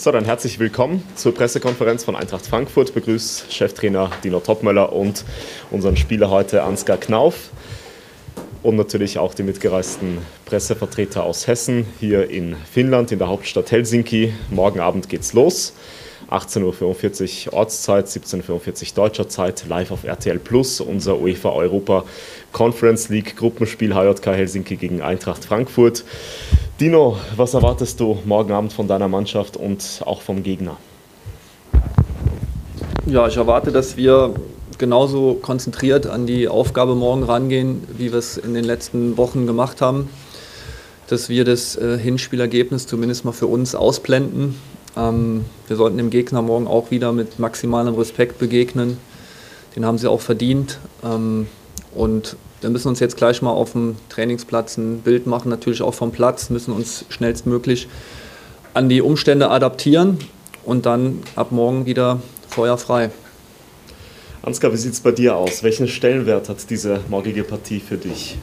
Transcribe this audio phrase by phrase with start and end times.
[0.00, 2.94] So, dann herzlich willkommen zur Pressekonferenz von Eintracht Frankfurt.
[2.94, 5.24] Begrüßt Cheftrainer Dino Topmöller und
[5.72, 7.50] unseren Spieler heute Ansgar Knauf.
[8.62, 14.32] Und natürlich auch die mitgereisten Pressevertreter aus Hessen hier in Finnland, in der Hauptstadt Helsinki.
[14.50, 15.74] Morgen Abend geht's los.
[16.30, 22.04] 18.45 Uhr Ortszeit, 17.45 Uhr deutscher Zeit, live auf RTL Plus, unser UEFA Europa
[22.52, 26.04] Conference League Gruppenspiel HJK Helsinki gegen Eintracht Frankfurt.
[26.80, 30.76] Dino, was erwartest du morgen Abend von deiner Mannschaft und auch vom Gegner?
[33.06, 34.34] Ja, ich erwarte, dass wir
[34.76, 39.80] genauso konzentriert an die Aufgabe morgen rangehen, wie wir es in den letzten Wochen gemacht
[39.80, 40.08] haben.
[41.08, 44.56] Dass wir das äh, Hinspielergebnis zumindest mal für uns ausblenden.
[44.98, 48.98] Ähm, wir sollten dem Gegner morgen auch wieder mit maximalem Respekt begegnen.
[49.76, 50.78] Den haben sie auch verdient.
[51.04, 51.46] Ähm,
[51.94, 55.94] und wir müssen uns jetzt gleich mal auf dem Trainingsplatz ein Bild machen, natürlich auch
[55.94, 57.88] vom Platz, müssen uns schnellstmöglich
[58.74, 60.18] an die Umstände adaptieren
[60.64, 63.10] und dann ab morgen wieder feuerfrei.
[64.42, 65.62] Ansgar, wie sieht es bei dir aus?
[65.62, 68.38] Welchen Stellenwert hat diese morgige Partie für dich?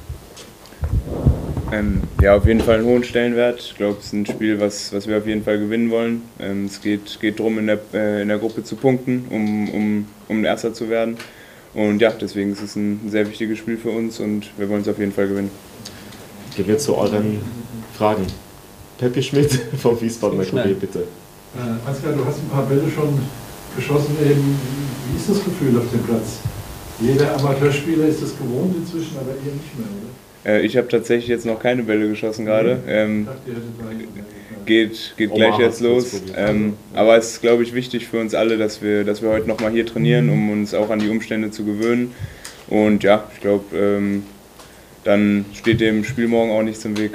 [1.71, 3.59] Ähm, ja, auf jeden Fall einen hohen Stellenwert.
[3.59, 6.21] Ich glaube, es ist ein Spiel, was, was wir auf jeden Fall gewinnen wollen.
[6.39, 10.05] Ähm, es geht, geht darum, in der, äh, in der Gruppe zu punkten, um, um,
[10.27, 11.17] um Erster zu werden.
[11.73, 14.87] Und ja, deswegen ist es ein sehr wichtiges Spiel für uns und wir wollen es
[14.87, 15.51] auf jeden Fall gewinnen.
[16.55, 17.41] Gehen wir zu euren
[17.97, 18.25] Fragen.
[18.97, 20.99] Peppi Schmidt vom Wiesbadener Kurier, bitte.
[20.99, 23.19] Äh, Ansgar, du hast ein paar Bälle schon
[23.75, 24.15] geschossen.
[24.23, 24.57] Eben.
[25.11, 26.39] Wie ist das Gefühl auf dem Platz?
[26.99, 30.24] Jeder Amateurspieler ist das gewohnt inzwischen, aber ihr nicht mehr, oder?
[30.45, 32.79] Äh, ich habe tatsächlich jetzt noch keine Bälle geschossen gerade.
[32.87, 33.27] Ähm,
[34.65, 36.21] geht geht gleich jetzt los.
[36.35, 39.47] Ähm, aber es ist, glaube ich, wichtig für uns alle, dass wir, dass wir heute
[39.47, 42.13] nochmal hier trainieren, um uns auch an die Umstände zu gewöhnen.
[42.67, 44.23] Und ja, ich glaube, ähm,
[45.03, 47.11] dann steht dem Spiel morgen auch nichts im Weg.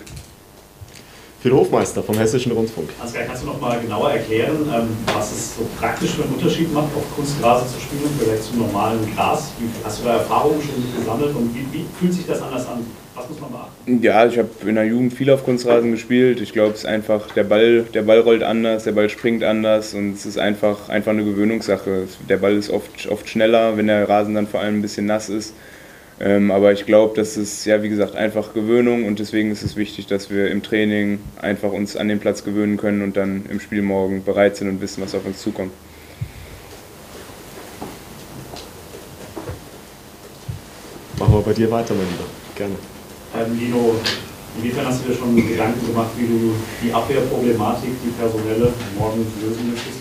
[1.41, 2.91] Phil Hofmeister vom Hessischen Rundfunk.
[3.01, 6.70] Ansgar, kannst du noch mal genauer erklären, ähm, was es so praktisch für einen Unterschied
[6.73, 9.51] macht, auf Kunstgrase zu spielen und vielleicht zum normalen Gras?
[9.83, 12.85] Hast du da Erfahrungen schon gesammelt und wie, wie fühlt sich das anders an?
[13.20, 14.03] Was muss man beachten?
[14.03, 16.41] Ja, ich habe in der Jugend viel auf Kunstrasen gespielt.
[16.41, 19.92] Ich glaube, es ist einfach, der Ball, der Ball rollt anders, der Ball springt anders
[19.92, 22.05] und es ist einfach, einfach eine Gewöhnungssache.
[22.29, 25.29] Der Ball ist oft, oft schneller, wenn der Rasen dann vor allem ein bisschen nass
[25.29, 25.55] ist.
[26.19, 29.77] Ähm, aber ich glaube, das ist ja wie gesagt einfach Gewöhnung und deswegen ist es
[29.77, 33.61] wichtig, dass wir im Training einfach uns an den Platz gewöhnen können und dann im
[33.61, 35.73] Spiel morgen bereit sind und wissen, was auf uns zukommt.
[41.19, 42.25] Machen wir bei dir weiter, mein Lieber.
[42.55, 42.99] Gerne.
[43.35, 43.95] Ähm, Lino,
[44.57, 49.70] inwiefern hast du dir schon Gedanken gemacht, wie du die Abwehrproblematik, die personelle, morgen lösen
[49.70, 50.01] möchtest?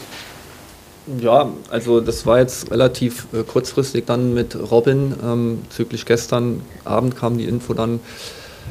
[1.20, 5.14] Ja, also das war jetzt relativ äh, kurzfristig dann mit Robin.
[5.24, 8.00] Ähm, züglich gestern Abend kam die Info dann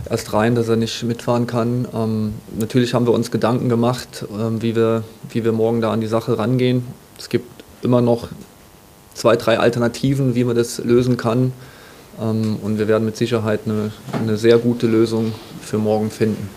[0.09, 1.89] erst rein, dass er nicht mitfahren kann.
[1.93, 6.01] Ähm, natürlich haben wir uns Gedanken gemacht, ähm, wie, wir, wie wir morgen da an
[6.01, 6.85] die Sache rangehen.
[7.19, 7.47] Es gibt
[7.83, 8.29] immer noch
[9.15, 11.53] zwei, drei Alternativen, wie man das lösen kann.
[12.21, 16.49] Ähm, und wir werden mit Sicherheit eine, eine sehr gute Lösung für morgen finden.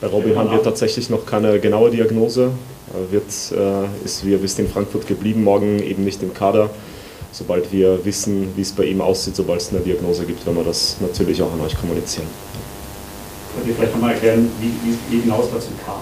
[0.00, 2.50] Bei Robin haben wir tatsächlich noch keine genaue Diagnose.
[2.94, 6.70] Er wird, äh, ist, wie ihr wisst, in Frankfurt geblieben, morgen eben nicht im Kader.
[7.32, 10.64] Sobald wir wissen, wie es bei ihm aussieht, sobald es eine Diagnose gibt, werden wir
[10.64, 12.26] das natürlich auch an euch kommunizieren.
[13.54, 14.72] Könnt ihr vielleicht nochmal erklären, wie,
[15.10, 16.00] wie, genau es dazu kam?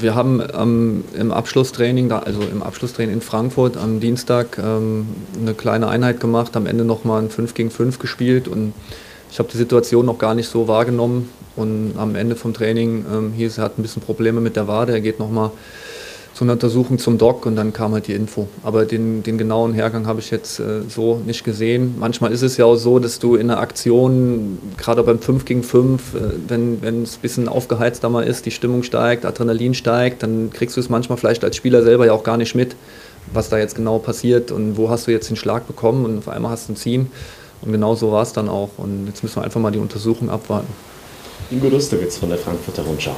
[0.00, 5.06] Wir haben ähm, im Abschlusstraining, also im Abschlusstraining in Frankfurt am Dienstag ähm,
[5.40, 8.72] eine kleine Einheit gemacht, am Ende nochmal ein 5 gegen 5 gespielt und
[9.30, 13.32] ich habe die Situation noch gar nicht so wahrgenommen und am Ende vom Training ähm,
[13.32, 15.50] hieß, er hat ein bisschen Probleme mit der Wade, er geht nochmal
[16.34, 18.48] zu einer Untersuchung zum Doc und dann kam halt die Info.
[18.64, 21.94] Aber den, den genauen Hergang habe ich jetzt äh, so nicht gesehen.
[21.96, 25.62] Manchmal ist es ja auch so, dass du in einer Aktion, gerade beim 5 gegen
[25.62, 26.18] 5, äh,
[26.48, 30.80] wenn, es ein bisschen aufgeheizter mal ist, die Stimmung steigt, Adrenalin steigt, dann kriegst du
[30.80, 32.74] es manchmal vielleicht als Spieler selber ja auch gar nicht mit,
[33.32, 36.28] was da jetzt genau passiert und wo hast du jetzt den Schlag bekommen und auf
[36.28, 37.12] einmal hast du ein Ziehen.
[37.62, 38.70] Und genau so war es dann auch.
[38.76, 40.68] Und jetzt müssen wir einfach mal die Untersuchung abwarten.
[41.50, 43.14] Ingo Lustewitz von der Frankfurter Rundschau.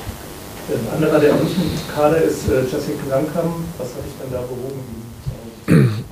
[0.68, 3.54] Ein anderer, der nicht im Kader ist, äh, Jessica Langkamp.
[3.78, 6.04] Was hat dich denn da bewogen?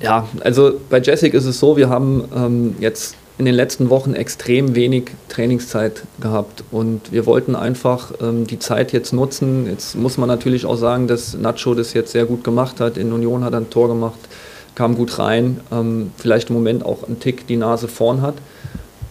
[0.00, 4.14] Ja, also bei Jessic ist es so, wir haben ähm, jetzt in den letzten Wochen
[4.14, 9.66] extrem wenig Trainingszeit gehabt und wir wollten einfach ähm, die Zeit jetzt nutzen.
[9.66, 12.96] Jetzt muss man natürlich auch sagen, dass Nacho das jetzt sehr gut gemacht hat.
[12.96, 14.18] In Union hat er ein Tor gemacht,
[14.76, 18.34] kam gut rein, ähm, vielleicht im Moment auch einen Tick die Nase vorn hat.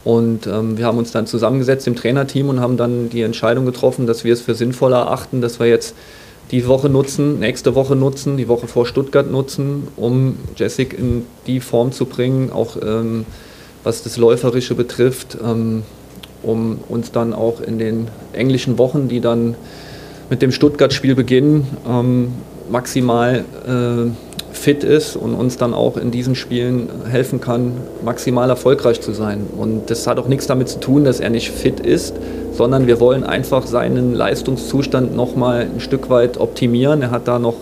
[0.08, 4.08] Und ähm, wir haben uns dann zusammengesetzt im Trainerteam und haben dann die Entscheidung getroffen,
[4.08, 5.96] dass wir es für sinnvoll erachten, dass wir jetzt
[6.50, 11.60] die Woche nutzen, nächste Woche nutzen, die Woche vor Stuttgart nutzen, um Jessic in die
[11.60, 13.26] Form zu bringen, auch ähm,
[13.84, 15.84] was das Läuferische betrifft, ähm,
[16.42, 19.56] um uns dann auch in den englischen Wochen, die dann
[20.30, 22.32] mit dem Stuttgart-Spiel beginnen, ähm,
[22.70, 24.10] maximal äh,
[24.58, 27.74] fit ist und uns dann auch in diesen Spielen helfen kann,
[28.04, 29.48] maximal erfolgreich zu sein.
[29.58, 32.16] Und das hat auch nichts damit zu tun, dass er nicht fit ist,
[32.54, 37.02] sondern wir wollen einfach seinen Leistungszustand nochmal ein Stück weit optimieren.
[37.02, 37.56] Er hat da noch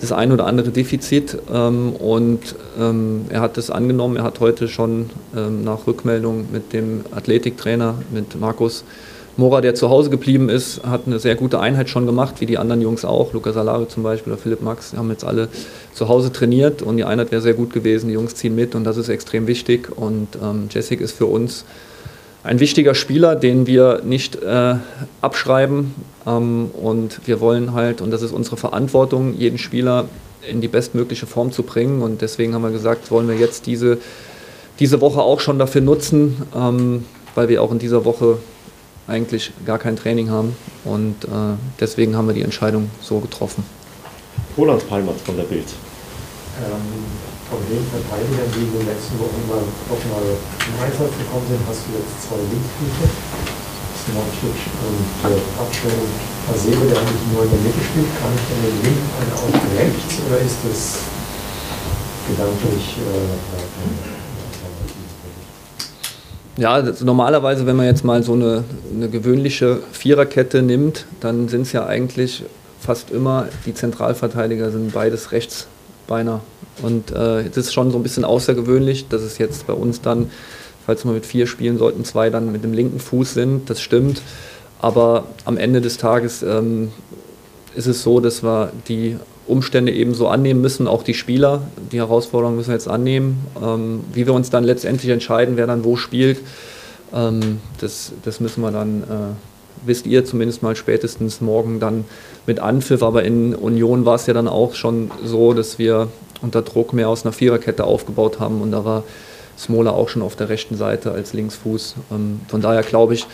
[0.00, 4.16] das ein oder andere Defizit ähm, und ähm, er hat das angenommen.
[4.16, 8.84] Er hat heute schon ähm, nach Rückmeldung mit dem Athletiktrainer, mit Markus
[9.40, 12.58] Mora, der zu Hause geblieben ist, hat eine sehr gute Einheit schon gemacht, wie die
[12.58, 13.32] anderen Jungs auch.
[13.32, 15.48] Luca Salari zum Beispiel oder Philipp Max, die haben jetzt alle
[15.94, 18.08] zu Hause trainiert und die Einheit wäre sehr gut gewesen.
[18.08, 19.96] Die Jungs ziehen mit und das ist extrem wichtig.
[19.96, 21.64] Und ähm, Jessic ist für uns
[22.44, 24.74] ein wichtiger Spieler, den wir nicht äh,
[25.22, 25.94] abschreiben.
[26.26, 30.04] Ähm, und wir wollen halt, und das ist unsere Verantwortung, jeden Spieler
[30.48, 32.02] in die bestmögliche Form zu bringen.
[32.02, 33.96] Und deswegen haben wir gesagt, wollen wir jetzt diese,
[34.78, 37.04] diese Woche auch schon dafür nutzen, ähm,
[37.34, 38.36] weil wir auch in dieser Woche
[39.10, 40.56] eigentlich gar kein Training haben.
[40.84, 41.28] Und äh,
[41.78, 43.64] deswegen haben wir die Entscheidung so getroffen.
[44.56, 45.66] Roland Palmert von der Bild.
[46.58, 47.04] Ähm,
[47.50, 49.58] von den Verteidigern, die in den letzten Wochen mal,
[49.90, 50.26] auch mal
[50.62, 53.10] zum Einsatz gekommen sind, hast du jetzt zwei Linksfüße.
[54.00, 56.14] Smotic und äh, Abschel und
[56.48, 58.08] Hasebe, der eigentlich nur in der Mitte spielt.
[58.16, 61.04] Kann ich denn den Link eine auch rechts oder ist das
[62.30, 64.19] gedanklich äh,
[66.56, 68.64] ja, also normalerweise, wenn man jetzt mal so eine,
[68.94, 72.44] eine gewöhnliche Viererkette nimmt, dann sind es ja eigentlich
[72.80, 76.40] fast immer die Zentralverteidiger sind beides Rechtsbeiner.
[76.82, 80.30] Und äh, es ist schon so ein bisschen außergewöhnlich, dass es jetzt bei uns dann,
[80.86, 83.68] falls wir mit vier spielen sollten, zwei dann mit dem linken Fuß sind.
[83.68, 84.22] Das stimmt.
[84.80, 86.90] Aber am Ende des Tages ähm,
[87.74, 89.16] ist es so, dass wir die
[89.50, 91.62] Umstände eben so annehmen müssen, auch die Spieler.
[91.92, 93.46] Die Herausforderung müssen wir jetzt annehmen.
[93.62, 96.38] Ähm, wie wir uns dann letztendlich entscheiden, wer dann wo spielt,
[97.12, 102.04] ähm, das, das müssen wir dann, äh, wisst ihr zumindest mal spätestens morgen dann
[102.46, 103.02] mit Anpfiff.
[103.02, 106.08] Aber in Union war es ja dann auch schon so, dass wir
[106.42, 109.04] unter Druck mehr aus einer Viererkette aufgebaut haben und da war
[109.58, 111.96] Smola auch schon auf der rechten Seite als Linksfuß.
[112.10, 113.26] Ähm, von daher glaube ich,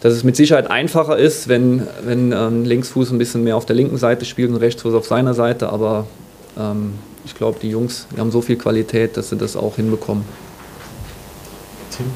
[0.00, 3.76] dass es mit Sicherheit einfacher ist, wenn, wenn ähm, Linksfuß ein bisschen mehr auf der
[3.76, 5.70] linken Seite spielt und Rechtsfuß auf seiner Seite.
[5.70, 6.06] Aber
[6.58, 6.94] ähm,
[7.24, 10.24] ich glaube, die Jungs die haben so viel Qualität, dass sie das auch hinbekommen.
[11.94, 12.06] Tim?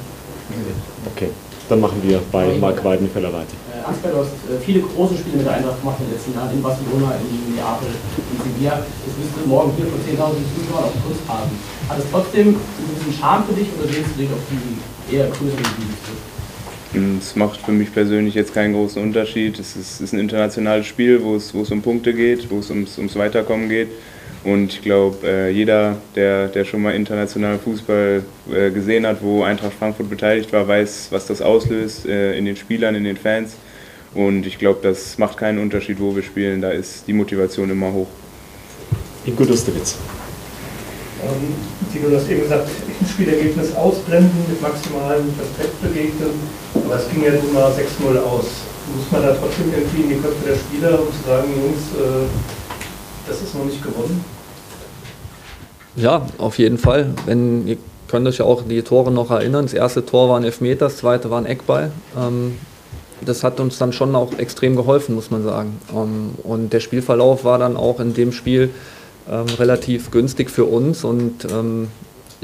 [1.14, 1.28] Okay,
[1.68, 3.52] dann machen wir bei Marc Weidenfeller weiter.
[3.72, 6.32] Äh, Ansgar, du hast äh, viele große Spiele mit der Eintracht gemacht in den letzten
[6.32, 8.80] Jahren, in Barcelona, in Neapel, in Sevilla.
[8.80, 11.56] Jetzt bist du morgen hier vor 10.000 Zuschauern auf dem Kunstrasen.
[11.88, 15.28] Hat es trotzdem ein bisschen Charme für dich oder sehnst du dich auf die eher
[15.28, 16.24] größeren zurück?
[17.20, 19.58] Es macht für mich persönlich jetzt keinen großen Unterschied.
[19.58, 22.70] Es ist, ist ein internationales Spiel, wo es, wo es um Punkte geht, wo es
[22.70, 23.88] ums, ums Weiterkommen geht.
[24.44, 29.42] Und ich glaube, äh, jeder, der, der schon mal internationalen Fußball äh, gesehen hat, wo
[29.42, 33.56] Eintracht Frankfurt beteiligt war, weiß, was das auslöst äh, in den Spielern, in den Fans.
[34.14, 36.60] Und ich glaube, das macht keinen Unterschied, wo wir spielen.
[36.60, 38.08] Da ist die Motivation immer hoch.
[39.24, 39.96] Ingo Dustewitz.
[41.22, 41.54] Ähm,
[41.92, 42.68] Tino, du hast eben gesagt,
[43.10, 46.63] Spielergebnis ausblenden mit maximalen Respekt begegnen.
[46.84, 48.44] Aber es ging ja nun mal 6-0 aus.
[48.94, 52.26] Muss man da trotzdem irgendwie in die Köpfe der Spieler, um zu sagen, Jungs, äh,
[53.26, 54.24] das ist noch nicht gewonnen?
[55.96, 57.14] Ja, auf jeden Fall.
[57.24, 57.78] Wenn, ihr
[58.08, 59.64] könnt euch ja auch die Tore noch erinnern.
[59.64, 61.90] Das erste Tor war ein Elfmeter, das zweite war ein Eckball.
[62.16, 62.58] Ähm,
[63.24, 65.80] das hat uns dann schon auch extrem geholfen, muss man sagen.
[65.92, 68.70] Ähm, und der Spielverlauf war dann auch in dem Spiel
[69.30, 71.46] ähm, relativ günstig für uns und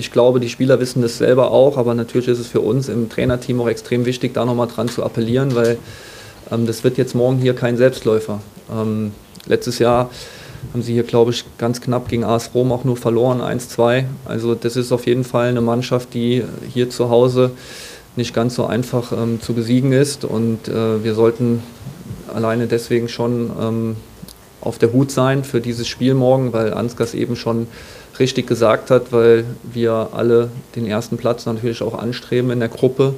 [0.00, 3.11] ich glaube, die Spieler wissen das selber auch, aber natürlich ist es für uns im
[3.11, 5.76] Trainerteam auch extrem wichtig, da nochmal dran zu appellieren, weil
[6.50, 8.40] ähm, das wird jetzt morgen hier kein Selbstläufer.
[8.73, 9.12] Ähm,
[9.47, 10.09] letztes Jahr
[10.73, 14.04] haben sie hier, glaube ich, ganz knapp gegen AS Rom auch nur verloren, 1-2.
[14.25, 17.50] Also das ist auf jeden Fall eine Mannschaft, die hier zu Hause
[18.16, 21.62] nicht ganz so einfach ähm, zu besiegen ist und äh, wir sollten
[22.33, 23.97] alleine deswegen schon ähm,
[24.61, 27.67] auf der Hut sein für dieses Spiel morgen, weil Ansgar eben schon
[28.19, 33.14] richtig gesagt hat, weil wir alle den ersten Platz natürlich auch anstreben in der Gruppe.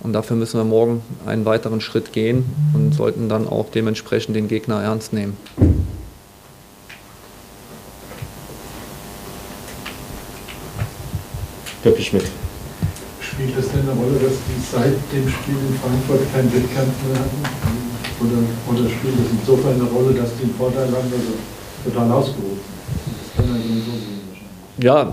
[0.00, 4.48] Und dafür müssen wir morgen einen weiteren Schritt gehen und sollten dann auch dementsprechend den
[4.48, 5.36] Gegner ernst nehmen.
[11.82, 12.24] Peppi Schmidt.
[13.20, 17.18] Spielt es denn eine Rolle, dass die seit dem Spiel in Frankfurt keinen Wettkampf mehr
[17.18, 17.42] hatten?
[18.20, 18.40] Oder,
[18.72, 19.18] oder spielt
[19.54, 22.60] insofern eine Rolle, dass die einen Vorteil haben, also total ausgerufen?
[23.36, 24.14] Das kann man sowieso sehen
[24.78, 25.12] ja,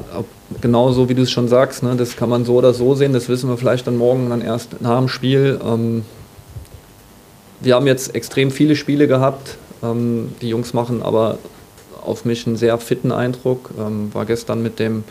[0.59, 3.13] genau so wie du es schon sagst, ne, das kann man so oder so sehen,
[3.13, 5.59] das wissen wir vielleicht dann morgen dann erst nach dem Spiel.
[5.63, 6.03] Ähm,
[7.59, 9.57] wir haben jetzt extrem viele Spiele gehabt.
[9.83, 11.37] Ähm, die Jungs machen aber
[12.03, 13.69] auf mich einen sehr fitten Eindruck.
[13.79, 15.03] Ähm, war gestern mit dem,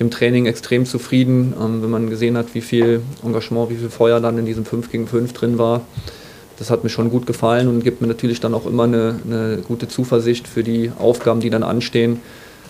[0.00, 4.18] dem Training extrem zufrieden, ähm, wenn man gesehen hat, wie viel Engagement, wie viel Feuer
[4.18, 5.82] dann in diesem 5 gegen 5 drin war.
[6.58, 9.58] Das hat mir schon gut gefallen und gibt mir natürlich dann auch immer eine, eine
[9.66, 12.20] gute Zuversicht für die Aufgaben, die dann anstehen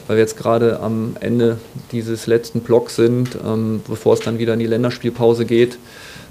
[0.06, 1.58] weil wir jetzt gerade am Ende
[1.92, 5.78] dieses letzten Blocks sind, ähm, bevor es dann wieder in die Länderspielpause geht.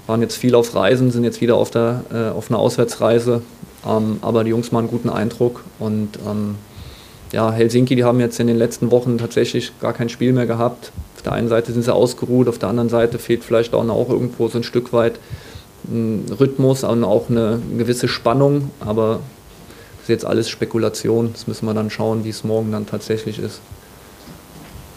[0.06, 3.42] Waren jetzt viel auf Reisen, sind jetzt wieder auf, der, äh, auf einer Auswärtsreise,
[3.86, 6.54] ähm, aber die Jungs machen einen guten Eindruck und ähm,
[7.32, 10.92] ja, Helsinki, die haben jetzt in den letzten Wochen tatsächlich gar kein Spiel mehr gehabt.
[11.16, 14.08] Auf der einen Seite sind sie ausgeruht, auf der anderen Seite fehlt vielleicht auch, noch
[14.08, 15.18] irgendwo so ein Stück weit
[15.88, 19.20] ein Rhythmus und auch eine gewisse Spannung, aber
[19.96, 21.32] das ist jetzt alles Spekulation.
[21.32, 23.60] Das müssen wir dann schauen, wie es morgen dann tatsächlich ist.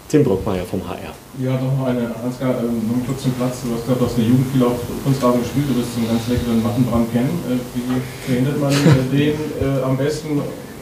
[0.09, 1.13] Tim Brockmeier vom HR.
[1.39, 3.61] Ja, noch eine, Ansgar, ähm, noch kurz zum Platz.
[3.63, 6.63] Du hast gerade aus der Jugend viel auf Kunstrasen gespielt, du wirst einen ganz leckeren
[6.63, 7.29] Mattenbrand kennen.
[7.47, 10.41] Äh, wie verhindert man äh, den äh, am besten,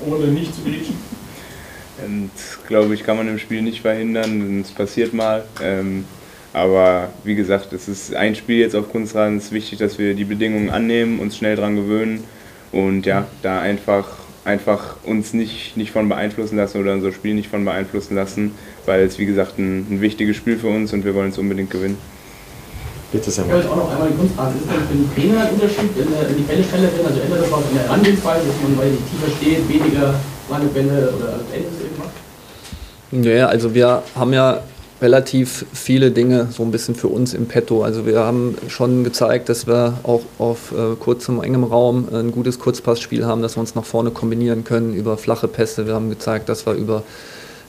[0.10, 0.96] ohne nicht zu glitschen?
[2.06, 2.32] Und
[2.68, 5.44] glaube ich, kann man im Spiel nicht verhindern, es passiert mal.
[5.62, 6.06] Ähm,
[6.58, 9.38] aber wie gesagt, es ist ein Spiel jetzt auf Kunstrasen.
[9.38, 12.24] Es ist wichtig, dass wir die Bedingungen annehmen, uns schnell daran gewöhnen
[12.72, 14.08] und ja, da einfach,
[14.44, 18.52] einfach uns nicht, nicht von beeinflussen lassen oder unser Spiel nicht von beeinflussen lassen,
[18.86, 21.70] weil es wie gesagt ein, ein wichtiges Spiel für uns und wir wollen es unbedingt
[21.70, 21.98] gewinnen.
[23.12, 24.56] Bitte sehr Ich wollte auch noch einmal die Kunstfrage.
[24.58, 27.06] Ist es denn für den Trainer ein Unterschied, wenn, er, wenn die Bälle schneller werden?
[27.08, 30.16] Also ändert das was in der Herangehensweise, dass man, weil die tiefer steht, weniger
[30.50, 33.26] lange Bälle oder Änderungen macht?
[33.26, 34.62] Ja, also wir haben ja
[35.01, 37.84] relativ viele Dinge so ein bisschen für uns im Petto.
[37.84, 42.58] Also wir haben schon gezeigt, dass wir auch auf äh, kurzem, engem Raum ein gutes
[42.58, 45.86] Kurzpassspiel haben, dass wir uns nach vorne kombinieren können über flache Pässe.
[45.86, 47.04] Wir haben gezeigt, dass wir über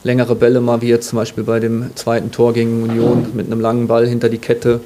[0.04, 3.60] längere Bälle mal, wie jetzt zum Beispiel bei dem zweiten Tor gegen Union mit einem
[3.60, 4.80] langen Ball hinter die Kette.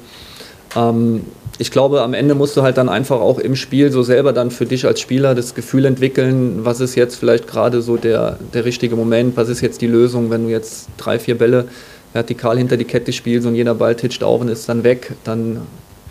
[0.75, 1.21] Ähm,
[1.59, 4.49] ich glaube, am Ende musst du halt dann einfach auch im Spiel so selber dann
[4.49, 8.65] für dich als Spieler das Gefühl entwickeln, was ist jetzt vielleicht gerade so der, der
[8.65, 11.65] richtige Moment, was ist jetzt die Lösung, wenn du jetzt drei, vier Bälle
[12.13, 15.61] vertikal hinter die Kette spielst und jeder Ball titscht auf und ist dann weg, dann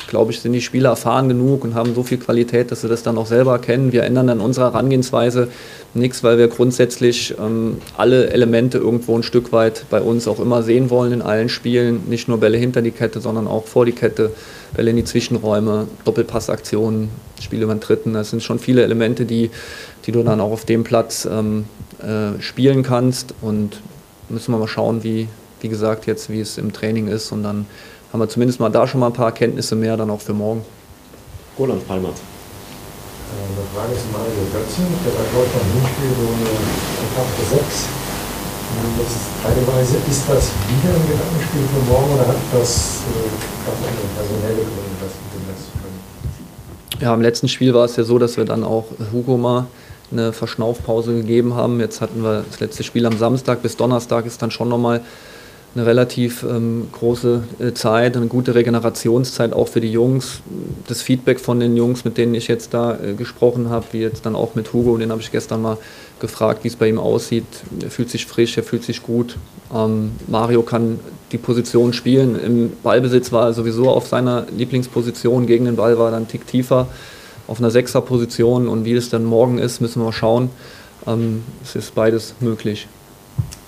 [0.09, 3.03] glaube ich, sind die Spieler erfahren genug und haben so viel Qualität, dass sie das
[3.03, 3.93] dann auch selber erkennen.
[3.93, 5.49] Wir ändern an unserer Herangehensweise
[5.95, 10.63] nichts, weil wir grundsätzlich ähm, alle Elemente irgendwo ein Stück weit bei uns auch immer
[10.63, 12.03] sehen wollen in allen Spielen.
[12.09, 14.33] Nicht nur Bälle hinter die Kette, sondern auch vor die Kette,
[14.75, 17.09] Bälle in die Zwischenräume, Doppelpassaktionen,
[17.41, 18.13] Spiele über den Dritten.
[18.13, 19.51] Das sind schon viele Elemente, die,
[20.07, 21.65] die du dann auch auf dem Platz ähm,
[22.01, 23.35] äh, spielen kannst.
[23.41, 23.81] Und
[24.29, 25.29] müssen wir mal schauen, wie,
[25.63, 27.33] wie gesagt, jetzt, wie es im Training ist.
[27.33, 27.67] Und dann
[28.13, 30.65] haben wir zumindest mal da schon mal ein paar Erkenntnisse mehr dann auch für morgen.
[31.59, 32.15] Roland Palmert.
[33.33, 34.83] Eine Frage zu Mario Götze.
[35.05, 36.51] Der war, glaube ich, beim Hinspiel so eine
[37.07, 37.89] Etappe 6.
[38.99, 43.29] Das ist teilweise, ist das wieder ein Gedankenspiel für morgen oder hat das äh,
[43.67, 47.03] ganz andere personelle Gründe, das mit dem Netz zu können?
[47.03, 49.67] Ja, im letzten Spiel war es ja so, dass wir dann auch Hugo mal
[50.11, 51.81] eine Verschnaufpause gegeben haben.
[51.81, 55.03] Jetzt hatten wir das letzte Spiel am Samstag bis Donnerstag ist dann schon nochmal
[55.75, 60.43] eine relativ ähm, große äh, Zeit, eine gute Regenerationszeit auch für die Jungs.
[60.87, 64.27] Das Feedback von den Jungs, mit denen ich jetzt da äh, gesprochen habe, wie jetzt
[64.27, 65.79] dann auch mit Hugo, den habe ich gestern mal
[66.21, 67.47] gefragt, wie es bei ihm aussieht.
[67.83, 69.39] Er fühlt sich frisch, er fühlt sich gut.
[69.75, 71.01] Ähm, Mario kann
[71.33, 72.39] die Position spielen.
[72.39, 75.47] Im Ballbesitz war er sowieso auf seiner Lieblingsposition.
[75.47, 76.89] Gegen den Ball war er dann einen Tick tiefer
[77.49, 78.69] auf einer Sechserposition.
[78.69, 80.51] Und wie es dann morgen ist, müssen wir mal schauen.
[81.07, 82.87] Ähm, es ist beides möglich.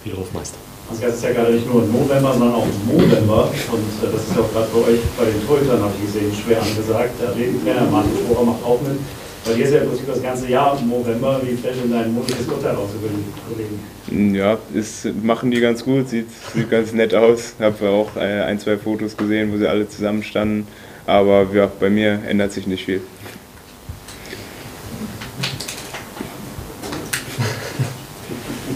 [0.02, 0.63] Viel Hofmeister.
[0.90, 3.50] Also das ist ja gerade nicht nur im November, sondern auch im November.
[3.72, 6.60] Und äh, das ist auch gerade bei euch, bei den Torhütern, habe ich gesehen, schwer
[6.60, 7.10] angesagt.
[7.20, 8.98] Der Athletentrainer Martin Sporer macht auch mit.
[9.44, 11.40] Weil hier ist ja im Prinzip das ganze Jahr im November.
[11.42, 14.34] Wie fällt denn dein monatliches Urteil aus über die Kollegen?
[14.34, 17.54] Ja, ist, machen die ganz gut, sieht, sieht ganz nett aus.
[17.58, 20.66] Ich habe auch äh, ein, zwei Fotos gesehen, wo sie alle zusammen standen.
[21.06, 23.02] Aber ja, bei mir ändert sich nicht viel.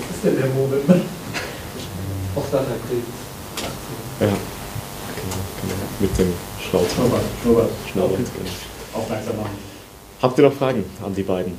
[0.08, 1.04] Was ist denn der Moment?
[2.34, 3.02] Prostata-Krebs.
[4.20, 4.36] Ja, genau,
[5.62, 5.88] genau.
[6.00, 6.32] Mit dem
[6.70, 6.92] Schnauz.
[6.92, 7.70] Schnurrbart, Schnurrbart.
[7.90, 8.20] Schnurrbart.
[8.94, 9.58] Aufmerksam machen.
[10.20, 11.54] Habt ihr noch Fragen an die beiden?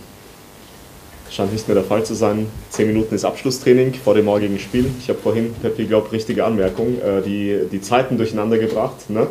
[1.32, 2.48] Scheint nicht mehr der Fall zu sein.
[2.70, 4.86] Zehn Minuten ist Abschlusstraining vor dem morgigen Spiel.
[5.00, 9.10] Ich habe vorhin, Peppi, glaube richtige Anmerkung, äh, die, die Zeiten durcheinander gebracht.
[9.10, 9.28] Ne?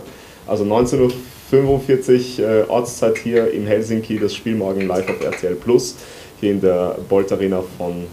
[0.47, 5.97] Also 19.45 Uhr äh, Ortszeit hier in Helsinki, das Spiel morgen live auf RTL Plus,
[6.41, 8.05] hier in der Bolt Arena von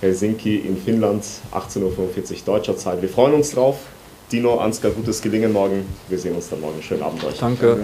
[0.00, 3.02] Helsinki in Finnland, 18.45 Uhr deutscher Zeit.
[3.02, 3.76] Wir freuen uns drauf.
[4.32, 5.86] Dino, Ansgar, gutes Gelingen morgen.
[6.08, 6.82] Wir sehen uns dann morgen.
[6.82, 7.38] Schönen Abend euch.
[7.38, 7.78] Danke.